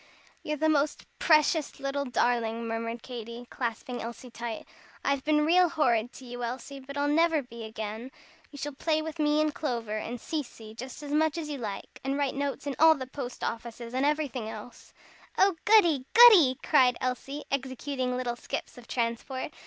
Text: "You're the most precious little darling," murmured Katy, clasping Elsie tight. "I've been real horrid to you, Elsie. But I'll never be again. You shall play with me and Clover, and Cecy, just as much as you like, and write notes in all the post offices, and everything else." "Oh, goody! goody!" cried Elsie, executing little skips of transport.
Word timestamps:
"You're 0.41 0.57
the 0.57 0.67
most 0.67 1.05
precious 1.19 1.79
little 1.79 2.05
darling," 2.05 2.65
murmured 2.67 3.03
Katy, 3.03 3.45
clasping 3.51 4.01
Elsie 4.01 4.31
tight. 4.31 4.65
"I've 5.05 5.23
been 5.23 5.45
real 5.45 5.69
horrid 5.69 6.11
to 6.13 6.25
you, 6.25 6.43
Elsie. 6.43 6.79
But 6.79 6.97
I'll 6.97 7.07
never 7.07 7.43
be 7.43 7.65
again. 7.65 8.09
You 8.49 8.57
shall 8.57 8.71
play 8.73 9.03
with 9.03 9.19
me 9.19 9.39
and 9.41 9.53
Clover, 9.53 9.99
and 9.99 10.19
Cecy, 10.19 10.73
just 10.73 11.03
as 11.03 11.11
much 11.11 11.37
as 11.37 11.49
you 11.49 11.59
like, 11.59 11.99
and 12.03 12.17
write 12.17 12.33
notes 12.33 12.65
in 12.65 12.75
all 12.79 12.95
the 12.95 13.05
post 13.05 13.43
offices, 13.43 13.93
and 13.93 14.03
everything 14.03 14.49
else." 14.49 14.91
"Oh, 15.37 15.55
goody! 15.65 16.05
goody!" 16.15 16.57
cried 16.63 16.97
Elsie, 16.99 17.43
executing 17.51 18.17
little 18.17 18.35
skips 18.35 18.79
of 18.79 18.87
transport. 18.87 19.51